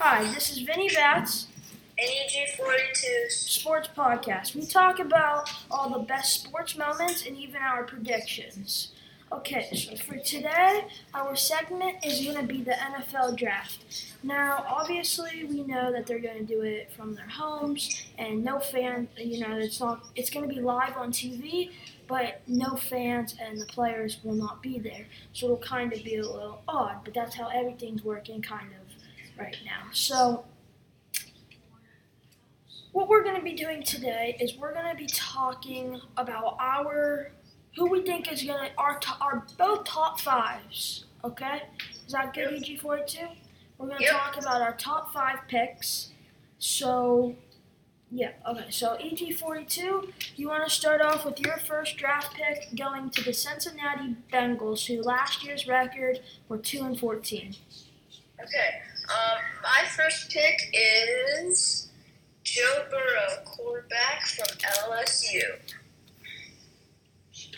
Hi, 0.00 0.32
this 0.32 0.48
is 0.48 0.60
Vinny 0.60 0.88
Bats, 0.94 1.48
NEG42. 1.98 3.32
Sports 3.32 3.88
Podcast. 3.96 4.54
We 4.54 4.64
talk 4.64 5.00
about 5.00 5.50
all 5.72 5.90
the 5.90 6.04
best 6.04 6.40
sports 6.40 6.76
moments 6.76 7.26
and 7.26 7.36
even 7.36 7.60
our 7.62 7.82
predictions. 7.82 8.92
Okay, 9.32 9.68
so 9.74 9.96
for 9.96 10.16
today, 10.18 10.84
our 11.12 11.34
segment 11.34 11.96
is 12.06 12.24
going 12.24 12.36
to 12.36 12.44
be 12.44 12.62
the 12.62 12.74
NFL 12.74 13.36
draft. 13.36 14.06
Now, 14.22 14.64
obviously, 14.68 15.44
we 15.44 15.64
know 15.64 15.90
that 15.90 16.06
they're 16.06 16.20
going 16.20 16.38
to 16.38 16.44
do 16.44 16.62
it 16.62 16.92
from 16.92 17.16
their 17.16 17.28
homes, 17.28 18.04
and 18.16 18.44
no 18.44 18.60
fans, 18.60 19.08
you 19.16 19.40
know, 19.40 19.58
it's 19.58 19.80
not, 19.80 20.04
it's 20.14 20.30
going 20.30 20.48
to 20.48 20.54
be 20.54 20.60
live 20.60 20.96
on 20.96 21.10
TV, 21.10 21.72
but 22.06 22.40
no 22.46 22.76
fans 22.76 23.34
and 23.40 23.60
the 23.60 23.66
players 23.66 24.18
will 24.22 24.34
not 24.34 24.62
be 24.62 24.78
there. 24.78 25.06
So 25.32 25.46
it'll 25.46 25.56
kind 25.58 25.92
of 25.92 26.04
be 26.04 26.14
a 26.14 26.22
little 26.22 26.62
odd, 26.68 27.00
but 27.04 27.14
that's 27.14 27.34
how 27.34 27.48
everything's 27.48 28.04
working, 28.04 28.40
kind 28.40 28.68
of, 28.80 28.87
right 29.38 29.56
now. 29.64 29.88
So, 29.92 30.44
what 32.92 33.08
we're 33.08 33.22
going 33.22 33.36
to 33.36 33.42
be 33.42 33.54
doing 33.54 33.82
today 33.82 34.36
is 34.40 34.56
we're 34.56 34.72
going 34.74 34.90
to 34.90 34.96
be 34.96 35.06
talking 35.06 36.00
about 36.16 36.56
our 36.58 37.30
who 37.76 37.86
we 37.88 38.02
think 38.02 38.32
is 38.32 38.42
going 38.42 38.70
to 38.70 38.76
our 38.76 38.98
to, 38.98 39.08
our 39.20 39.46
both 39.56 39.84
top 39.84 40.20
fives. 40.20 41.04
Okay, 41.24 41.62
is 42.06 42.12
that 42.12 42.34
good, 42.34 42.50
Yep. 42.52 42.62
EG 42.70 42.80
forty 42.80 43.02
two? 43.06 43.26
We're 43.76 43.86
going 43.88 43.98
to 43.98 44.04
Yep. 44.04 44.12
talk 44.12 44.36
about 44.40 44.60
our 44.62 44.74
top 44.76 45.12
five 45.12 45.38
picks. 45.48 46.10
So, 46.58 47.36
yeah, 48.10 48.32
okay. 48.48 48.66
So 48.70 48.94
EG 48.94 49.36
forty 49.36 49.64
two, 49.64 50.08
you 50.36 50.48
want 50.48 50.64
to 50.64 50.70
start 50.70 51.00
off 51.00 51.24
with 51.24 51.38
your 51.40 51.58
first 51.58 51.96
draft 51.96 52.34
pick 52.34 52.76
going 52.76 53.10
to 53.10 53.22
the 53.22 53.32
Cincinnati 53.32 54.16
Bengals, 54.32 54.86
who 54.86 55.02
last 55.02 55.44
year's 55.44 55.68
record 55.68 56.20
were 56.48 56.58
two 56.58 56.82
and 56.84 56.98
fourteen. 56.98 57.54
Okay. 58.40 58.80
Um, 59.08 59.38
my 59.62 59.88
first 59.88 60.30
pick 60.30 60.70
is 60.74 61.88
Joe 62.44 62.84
Burrow, 62.90 63.42
quarterback 63.44 64.26
from 64.26 64.46
LSU. 64.58 65.42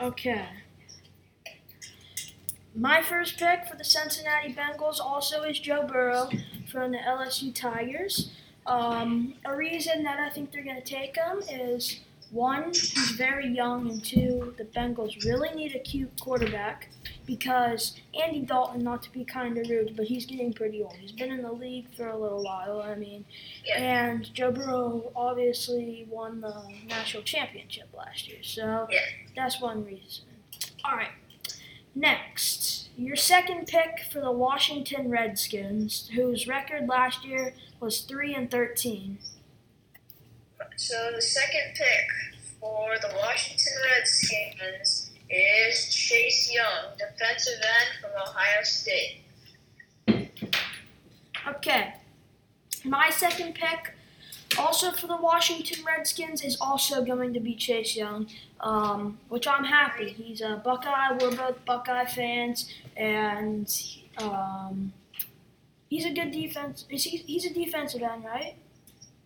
Okay. 0.00 0.46
My 2.74 3.00
first 3.00 3.38
pick 3.38 3.66
for 3.66 3.76
the 3.76 3.84
Cincinnati 3.84 4.52
Bengals 4.52 4.98
also 5.00 5.42
is 5.42 5.58
Joe 5.60 5.86
Burrow 5.86 6.28
from 6.70 6.92
the 6.92 6.98
LSU 6.98 7.54
Tigers. 7.54 8.32
Um, 8.66 9.34
a 9.44 9.56
reason 9.56 10.02
that 10.02 10.18
I 10.18 10.30
think 10.30 10.50
they're 10.50 10.64
going 10.64 10.82
to 10.82 10.82
take 10.82 11.16
him 11.16 11.42
is 11.48 12.00
one, 12.32 12.64
he's 12.72 13.12
very 13.12 13.48
young, 13.48 13.88
and 13.88 14.04
two, 14.04 14.52
the 14.58 14.64
Bengals 14.64 15.24
really 15.24 15.54
need 15.54 15.76
a 15.76 15.78
cute 15.78 16.10
quarterback 16.20 16.90
because 17.26 17.94
Andy 18.20 18.40
Dalton, 18.40 18.82
not 18.84 19.02
to 19.02 19.12
be 19.12 19.24
kind 19.24 19.58
of 19.58 19.68
rude, 19.68 19.96
but 19.96 20.06
he's 20.06 20.24
getting 20.26 20.52
pretty 20.52 20.82
old. 20.82 20.94
He's 20.94 21.12
been 21.12 21.32
in 21.32 21.42
the 21.42 21.52
league 21.52 21.86
for 21.96 22.06
a 22.08 22.16
little 22.16 22.42
while. 22.44 22.80
I 22.80 22.94
mean, 22.94 23.24
Yeah. 23.64 23.78
and 23.78 24.32
Joe 24.32 24.52
Burrow 24.52 25.10
obviously 25.16 26.06
won 26.08 26.40
the 26.40 26.62
national 26.86 27.24
championship 27.24 27.88
last 27.96 28.28
year, 28.28 28.42
so 28.42 28.86
Yeah. 28.90 29.00
that's 29.34 29.60
one 29.60 29.84
reason. 29.84 30.24
All 30.84 30.96
right. 30.96 31.10
Next, 31.94 32.88
your 32.96 33.16
second 33.16 33.66
pick 33.66 34.00
for 34.12 34.20
the 34.20 34.30
Washington 34.30 35.08
Redskins, 35.10 36.08
whose 36.14 36.46
record 36.46 36.86
last 36.88 37.24
year 37.24 37.54
was 37.80 38.00
three 38.02 38.34
and 38.34 38.50
thirteen. 38.50 39.18
So 40.76 41.10
the 41.14 41.22
second 41.22 41.74
pick 41.74 42.08
for 42.60 42.96
the 43.00 43.08
Washington 43.16 43.72
Redskins 43.96 45.05
is 45.30 45.94
Chase 45.94 46.52
Young, 46.52 46.96
defensive 46.98 47.60
end 47.60 48.00
from 48.00 48.10
Ohio 48.22 48.62
State. 48.62 49.22
Okay. 51.46 51.94
My 52.84 53.10
second 53.10 53.54
pick, 53.54 53.94
also 54.58 54.92
for 54.92 55.06
the 55.06 55.16
Washington 55.16 55.84
Redskins, 55.84 56.42
is 56.44 56.56
also 56.60 57.04
going 57.04 57.32
to 57.34 57.40
be 57.40 57.54
Chase 57.54 57.96
Young, 57.96 58.28
um, 58.60 59.18
which 59.28 59.46
I'm 59.48 59.64
happy. 59.64 60.10
He's 60.10 60.40
a 60.40 60.60
Buckeye. 60.64 61.16
We're 61.20 61.34
both 61.36 61.64
Buckeye 61.64 62.06
fans, 62.06 62.72
and 62.96 63.68
um, 64.18 64.92
he's 65.88 66.04
a 66.04 66.12
good 66.12 66.30
defense. 66.30 66.84
He, 66.88 66.98
he's 66.98 67.44
a 67.44 67.52
defensive 67.52 68.02
end, 68.02 68.24
right? 68.24 68.54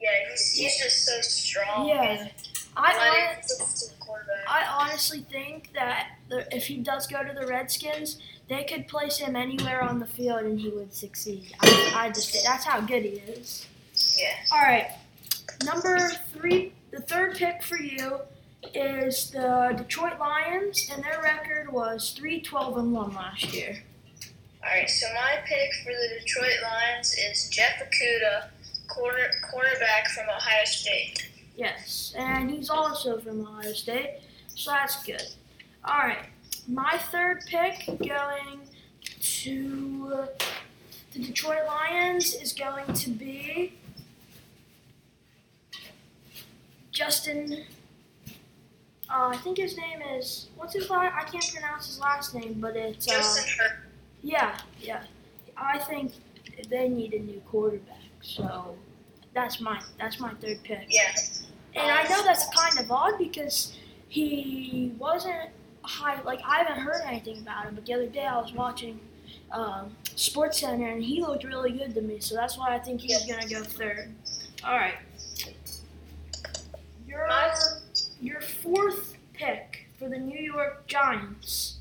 Yeah, 0.00 0.10
he's, 0.30 0.52
he's 0.52 0.78
just 0.78 1.06
so 1.06 1.20
strong. 1.22 1.88
Yeah. 1.88 2.28
I, 2.76 2.90
athletic, 2.90 3.24
hon- 3.24 3.34
consistent 3.58 4.00
quarterback. 4.00 4.44
I 4.48 4.64
honestly 4.66 5.26
think 5.30 5.72
that 5.74 6.08
the, 6.28 6.46
if 6.54 6.66
he 6.66 6.78
does 6.78 7.06
go 7.06 7.22
to 7.22 7.32
the 7.32 7.46
Redskins, 7.46 8.18
they 8.48 8.64
could 8.64 8.86
place 8.88 9.18
him 9.18 9.34
anywhere 9.34 9.82
on 9.82 9.98
the 9.98 10.06
field 10.06 10.42
and 10.42 10.60
he 10.60 10.68
would 10.68 10.94
succeed. 10.94 11.54
I, 11.60 11.92
I 11.94 12.08
just 12.08 12.32
that's 12.44 12.64
how 12.64 12.80
good 12.80 13.02
he 13.02 13.20
is. 13.32 13.66
Yeah. 14.18 14.34
All 14.52 14.62
right, 14.62 14.90
number 15.64 16.10
three, 16.32 16.72
the 16.90 17.00
third 17.00 17.36
pick 17.36 17.62
for 17.62 17.78
you 17.78 18.20
is 18.74 19.30
the 19.30 19.74
Detroit 19.76 20.18
Lions, 20.18 20.90
and 20.92 21.02
their 21.02 21.20
record 21.22 21.72
was 21.72 22.12
three 22.16 22.40
twelve 22.40 22.76
and 22.78 22.92
one 22.92 23.14
last 23.14 23.52
year. 23.52 23.82
Alright, 24.62 24.90
so 24.90 25.06
my 25.14 25.36
pick 25.46 25.72
for 25.84 25.92
the 25.92 26.20
Detroit 26.20 26.56
Lions 26.62 27.14
is 27.14 27.48
Jeff 27.50 27.80
Okudah, 27.80 28.48
corner 28.88 29.30
cornerback 29.52 30.08
from 30.08 30.24
Ohio 30.28 30.64
State. 30.64 31.30
Yes, 31.56 32.14
and 32.16 32.50
he's 32.50 32.68
also 32.68 33.18
from 33.18 33.46
Ohio 33.46 33.72
State, 33.72 34.20
so 34.48 34.70
that's 34.70 35.02
good. 35.02 35.22
All 35.84 35.98
right, 35.98 36.26
my 36.68 36.98
third 37.10 37.42
pick 37.46 37.86
going 37.98 38.60
to 39.20 40.26
the 41.12 41.18
Detroit 41.18 41.66
Lions 41.66 42.34
is 42.34 42.52
going 42.52 42.92
to 42.92 43.10
be 43.10 43.72
Justin. 46.92 47.64
Uh, 49.08 49.28
I 49.28 49.36
think 49.36 49.56
his 49.58 49.76
name 49.78 50.02
is 50.02 50.48
what's 50.56 50.74
his 50.74 50.90
last? 50.90 51.14
I 51.16 51.30
can't 51.30 51.50
pronounce 51.52 51.86
his 51.86 52.00
last 52.00 52.34
name, 52.34 52.58
but 52.60 52.76
it's 52.76 53.08
uh, 53.08 53.12
Justin 53.12 53.66
yeah, 54.26 54.58
yeah. 54.80 55.04
I 55.56 55.78
think 55.78 56.12
they 56.68 56.88
need 56.88 57.14
a 57.14 57.20
new 57.20 57.40
quarterback, 57.48 58.02
so 58.20 58.76
that's 59.34 59.60
my 59.60 59.80
that's 59.98 60.18
my 60.18 60.34
third 60.34 60.62
pick. 60.64 60.86
Yeah. 60.88 61.14
And 61.76 61.90
I 61.90 62.02
know 62.08 62.22
that's 62.24 62.46
kind 62.56 62.78
of 62.78 62.90
odd 62.90 63.18
because 63.18 63.76
he 64.08 64.92
wasn't 64.98 65.50
high. 65.82 66.20
Like 66.22 66.40
I 66.44 66.58
haven't 66.62 66.82
heard 66.82 67.02
anything 67.06 67.38
about 67.42 67.66
him, 67.66 67.74
but 67.74 67.84
the 67.86 67.94
other 67.94 68.06
day 68.06 68.24
I 68.24 68.40
was 68.40 68.52
watching 68.52 68.98
um, 69.52 69.94
Sports 70.14 70.60
Center 70.60 70.88
and 70.88 71.02
he 71.02 71.20
looked 71.20 71.44
really 71.44 71.72
good 71.72 71.94
to 71.94 72.00
me. 72.00 72.18
So 72.20 72.34
that's 72.34 72.56
why 72.58 72.74
I 72.74 72.78
think 72.78 73.00
he's 73.02 73.24
gonna 73.26 73.48
go 73.48 73.62
third. 73.62 74.12
All 74.64 74.74
right. 74.76 74.94
Your 77.06 77.28
your 78.20 78.40
fourth 78.40 79.16
pick 79.34 79.86
for 79.98 80.08
the 80.08 80.18
New 80.18 80.38
York 80.40 80.86
Giants. 80.86 81.78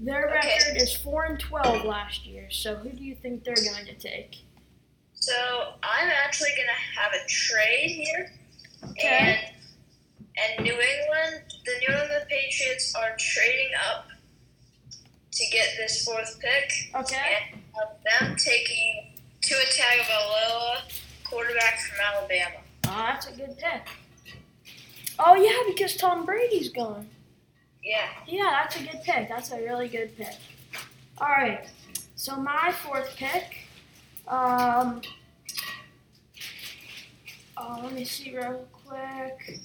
Their 0.00 0.28
Okay. 0.28 0.48
record 0.58 0.82
is 0.82 0.94
four 0.96 1.24
and 1.24 1.38
twelve 1.40 1.84
last 1.84 2.26
year. 2.26 2.48
So 2.50 2.76
who 2.76 2.90
do 2.90 3.02
you 3.04 3.14
think 3.16 3.44
they're 3.44 3.54
going 3.54 3.86
to 3.86 3.94
take? 3.94 4.36
So 5.14 5.74
I'm 5.82 6.08
actually 6.08 6.50
gonna 6.56 7.00
have 7.00 7.12
a 7.12 7.26
trade 7.28 7.90
here. 7.90 8.32
Okay. 8.84 9.40
And 9.40 9.54
and 10.38 10.64
New 10.64 10.72
England 10.72 11.42
the 11.64 11.72
New 11.86 11.94
England 12.00 12.24
Patriots 12.28 12.94
are 12.94 13.14
trading 13.18 13.70
up 13.90 14.06
to 15.32 15.44
get 15.52 15.68
this 15.76 16.04
fourth 16.04 16.38
pick. 16.40 16.94
Okay. 16.94 17.38
And 17.52 17.62
of 17.82 17.96
them 18.04 18.36
taking 18.36 19.12
Tua 19.40 19.58
Tagovailoa, 19.58 20.76
quarterback 21.24 21.78
from 21.80 21.98
Alabama. 22.14 22.56
Oh, 22.86 23.06
that's 23.08 23.28
a 23.28 23.32
good 23.32 23.56
pick. 23.58 23.88
Oh 25.18 25.34
yeah, 25.34 25.72
because 25.72 25.96
Tom 25.96 26.24
Brady's 26.24 26.70
gone. 26.70 27.08
Yeah. 27.82 28.08
Yeah, 28.26 28.50
that's 28.62 28.76
a 28.76 28.82
good 28.84 29.02
pick. 29.02 29.28
That's 29.28 29.52
a 29.52 29.56
really 29.56 29.88
good 29.88 30.16
pick. 30.16 30.36
All 31.18 31.28
right. 31.28 31.68
So 32.14 32.36
my 32.36 32.72
fourth 32.72 33.14
pick. 33.16 33.68
Um. 34.26 35.02
Let 37.88 37.96
me 37.96 38.04
see 38.04 38.36
real 38.36 38.68
quick. 38.70 39.62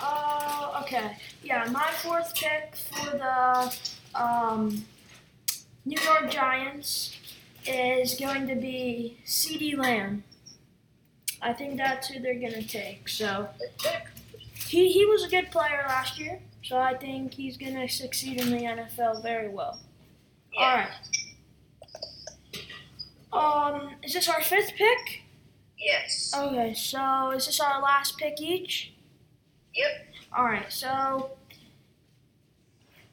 Oh, 0.00 0.80
okay. 0.82 1.16
Yeah, 1.42 1.68
my 1.72 1.90
fourth 1.90 2.32
pick 2.36 2.76
for 2.76 3.18
the 3.18 3.76
um, 4.14 4.84
New 5.84 6.00
York 6.00 6.30
Giants 6.30 7.16
is 7.66 8.14
going 8.14 8.46
to 8.46 8.54
be 8.54 9.18
CeeDee 9.26 9.76
Lamb. 9.76 10.22
I 11.42 11.52
think 11.52 11.78
that's 11.78 12.06
who 12.06 12.20
they're 12.20 12.34
gonna 12.38 12.62
take. 12.62 13.08
So 13.08 13.48
he 14.54 14.92
he 14.92 15.04
was 15.06 15.24
a 15.24 15.28
good 15.28 15.50
player 15.50 15.84
last 15.88 16.16
year, 16.20 16.38
so 16.62 16.76
I 16.76 16.94
think 16.94 17.34
he's 17.34 17.56
gonna 17.56 17.88
succeed 17.88 18.40
in 18.40 18.50
the 18.50 18.66
NFL 18.66 19.20
very 19.20 19.48
well. 19.48 19.80
Yeah. 20.52 20.86
All 23.32 23.42
right. 23.42 23.74
Um, 23.82 23.94
is 24.04 24.12
this 24.12 24.28
our 24.28 24.42
fifth 24.42 24.74
pick? 24.76 25.24
Yes. 25.88 26.34
Okay, 26.36 26.74
so 26.74 27.30
is 27.30 27.46
this 27.46 27.60
our 27.60 27.80
last 27.80 28.18
pick 28.18 28.42
each? 28.42 28.92
Yep. 29.74 29.90
All 30.36 30.44
right, 30.44 30.70
so 30.70 31.30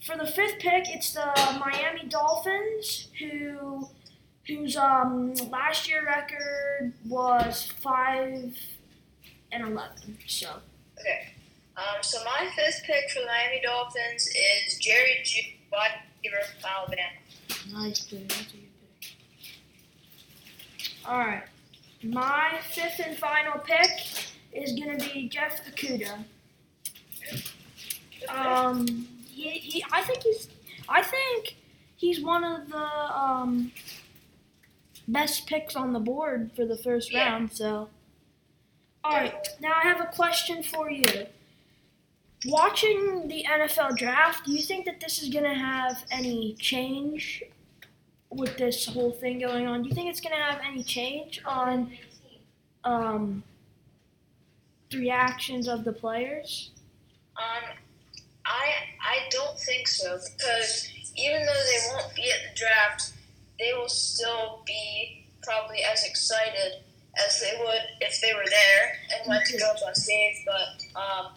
for 0.00 0.16
the 0.16 0.26
fifth 0.26 0.58
pick, 0.58 0.84
it's 0.88 1.12
the 1.12 1.30
Miami 1.60 2.04
Dolphins, 2.08 3.08
who 3.18 3.88
whose 4.46 4.74
um 4.76 5.34
last 5.50 5.86
year 5.88 6.02
record 6.06 6.94
was 7.06 7.70
five 7.82 8.56
and 9.52 9.62
eleven. 9.68 10.16
So 10.26 10.48
Okay. 10.98 11.28
Um, 11.76 12.02
so 12.02 12.22
my 12.24 12.48
fifth 12.56 12.82
pick 12.84 13.10
for 13.10 13.20
the 13.20 13.26
Miami 13.26 13.60
Dolphins 13.62 14.28
is 14.28 14.78
Jerry 14.78 15.18
Jeudy, 15.24 15.56
wide 15.70 15.90
receiver 16.24 16.42
from 16.60 16.70
Alabama. 16.70 17.82
nice 17.82 18.00
pick. 18.04 18.28
That's 18.28 18.40
a 18.40 18.44
good 18.44 18.68
pick. 19.00 19.10
All 21.06 21.18
right, 21.18 21.42
my 22.04 22.58
fifth 22.70 23.00
and 23.04 23.16
final 23.16 23.58
pick 23.60 23.90
is 24.52 24.72
gonna 24.78 24.98
be 24.98 25.28
Jeff 25.28 25.64
Okudah. 25.66 26.24
Um, 28.28 28.86
he, 29.28 29.50
he, 29.50 29.84
I 29.92 30.02
think 30.02 30.22
he's, 30.22 30.48
I 30.88 31.02
think 31.02 31.56
he's 31.96 32.20
one 32.20 32.44
of 32.44 32.68
the 32.68 32.76
um 32.76 33.72
best 35.08 35.46
picks 35.46 35.74
on 35.74 35.92
the 35.92 35.98
board 36.00 36.50
for 36.54 36.64
the 36.64 36.76
first 36.76 37.12
Yeah. 37.12 37.30
round. 37.32 37.52
So, 37.52 37.88
all 39.04 39.12
right, 39.16 39.46
now 39.60 39.72
I 39.74 39.82
have 39.82 40.00
a 40.00 40.06
question 40.06 40.62
for 40.62 40.90
you. 40.90 41.26
Watching 42.46 43.28
the 43.28 43.44
NFL 43.48 43.96
draft, 43.96 44.44
do 44.46 44.52
you 44.52 44.62
think 44.62 44.84
that 44.86 45.00
this 45.00 45.22
is 45.22 45.28
gonna 45.28 45.54
have 45.54 46.04
any 46.10 46.54
change 46.54 47.42
with 48.34 48.56
this 48.56 48.86
whole 48.86 49.12
thing 49.12 49.38
going 49.38 49.66
on? 49.66 49.82
Do 49.82 49.88
you 49.88 49.94
think 49.94 50.08
it's 50.08 50.20
gonna 50.20 50.36
have 50.36 50.60
any 50.66 50.82
change 50.82 51.40
on 51.44 51.92
um 52.84 53.42
the 54.90 54.98
reactions 54.98 55.68
of 55.68 55.84
the 55.84 55.92
players? 55.92 56.70
Um, 57.36 57.76
I 58.44 58.72
I 59.00 59.28
don't 59.30 59.58
think 59.58 59.88
so 59.88 60.18
because 60.36 60.88
even 61.16 61.40
though 61.44 61.52
they 61.52 61.78
won't 61.94 62.14
be 62.14 62.30
at 62.30 62.50
the 62.50 62.58
draft, 62.58 63.12
they 63.58 63.72
will 63.74 63.88
still 63.88 64.62
be 64.66 65.24
probably 65.42 65.78
as 65.90 66.04
excited 66.04 66.82
as 67.26 67.40
they 67.40 67.58
would 67.58 67.82
if 68.00 68.20
they 68.20 68.32
were 68.32 68.46
there 68.48 68.92
and 69.14 69.28
went 69.28 69.44
to 69.46 69.58
go 69.58 69.70
up 69.70 69.76
on 69.86 69.94
stage. 69.94 70.36
But 70.46 71.00
um, 71.00 71.32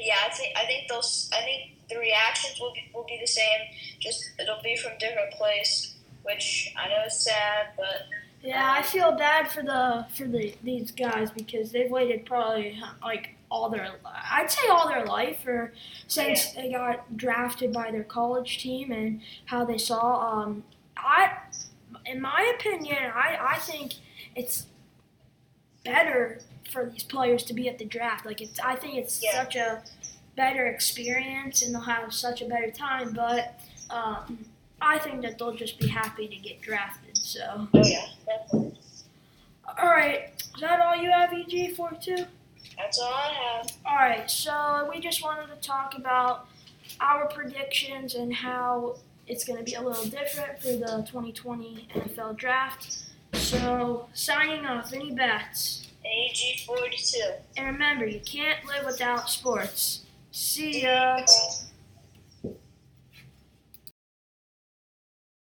yeah, 0.00 0.16
I 0.26 0.30
think 0.30 0.56
I 0.56 0.66
think 0.66 0.88
those 0.88 1.30
I 1.32 1.42
think 1.42 1.72
the 1.88 1.98
reactions 1.98 2.58
will 2.60 2.72
be 2.72 2.90
will 2.94 3.04
be 3.04 3.18
the 3.20 3.26
same. 3.26 3.60
Just 4.00 4.32
it'll 4.40 4.62
be 4.62 4.76
from 4.76 4.92
different 4.98 5.32
place, 5.32 5.94
which 6.22 6.72
I 6.76 6.88
know 6.88 7.04
is 7.06 7.14
sad, 7.24 7.68
but 7.76 8.08
Yeah, 8.42 8.72
I 8.72 8.82
feel 8.82 9.12
bad 9.12 9.50
for 9.50 9.62
the 9.62 10.06
for 10.14 10.26
the 10.26 10.54
these 10.62 10.90
guys 10.92 11.30
because 11.30 11.72
they've 11.72 11.90
waited 11.90 12.24
probably 12.24 12.80
like 13.02 13.36
all 13.50 13.68
their 13.68 13.86
I'd 14.04 14.50
say 14.50 14.68
all 14.68 14.88
their 14.88 15.04
life 15.04 15.46
or 15.46 15.74
since 16.06 16.52
they 16.52 16.70
got 16.72 17.16
drafted 17.16 17.72
by 17.72 17.90
their 17.90 18.04
college 18.04 18.58
team 18.62 18.92
and 18.92 19.20
how 19.46 19.64
they 19.64 19.76
saw 19.78 20.40
um 20.42 20.64
I 20.96 21.32
in 22.06 22.20
my 22.20 22.52
opinion 22.58 22.98
I 23.14 23.36
I 23.54 23.58
think 23.58 23.94
it's 24.34 24.66
better 25.84 26.40
for 26.70 26.86
these 26.86 27.02
players 27.02 27.42
to 27.44 27.54
be 27.54 27.68
at 27.68 27.78
the 27.78 27.84
draft 27.84 28.24
like 28.26 28.40
it's 28.40 28.58
I 28.60 28.74
think 28.76 28.94
it's 28.94 29.22
Yeah. 29.22 29.42
such 29.42 29.56
a 29.56 29.82
better 30.36 30.66
experience 30.66 31.62
and 31.62 31.74
they'll 31.74 31.82
have 31.82 32.12
such 32.14 32.40
a 32.42 32.46
better 32.46 32.70
time 32.70 33.12
but 33.12 33.60
um 33.90 34.44
I 34.82 34.98
think 34.98 35.20
that 35.22 35.38
they'll 35.38 35.54
just 35.54 35.78
be 35.78 35.88
happy 35.88 36.26
to 36.28 36.36
get 36.36 36.60
drafted 36.62 37.16
so 37.18 37.68
oh 37.74 37.84
yeah, 37.84 38.06
definitely. 38.26 38.78
all 39.80 39.88
right, 39.88 40.30
is 40.54 40.60
that 40.60 40.80
all 40.80 40.96
you 40.96 41.10
have, 41.10 41.32
EG 41.32 41.74
for 41.76 41.90
two? 42.00 42.24
That's 42.78 42.98
all 42.98 43.12
I 43.12 43.32
have. 43.58 43.72
All 43.84 43.96
right, 43.96 44.30
so 44.30 44.88
we 44.92 45.00
just 45.00 45.22
wanted 45.22 45.48
to 45.54 45.60
talk 45.66 45.96
about 45.98 46.46
our 47.00 47.26
predictions 47.28 48.14
and 48.14 48.32
how 48.34 48.96
it's 49.26 49.44
going 49.44 49.58
to 49.58 49.64
be 49.64 49.74
a 49.74 49.82
little 49.82 50.04
different 50.06 50.60
for 50.60 50.68
the 50.68 51.04
2020 51.06 51.88
NFL 51.94 52.36
Draft. 52.36 53.04
So, 53.34 54.08
signing 54.14 54.64
off, 54.66 54.92
any 54.92 55.12
bets? 55.14 55.86
AG 56.04 56.64
forty 56.66 56.96
two. 56.96 57.32
And 57.56 57.66
remember, 57.66 58.06
you 58.06 58.20
can't 58.20 58.64
live 58.66 58.86
without 58.86 59.28
sports. 59.30 60.04
See 60.32 60.82
ya. 60.82 61.18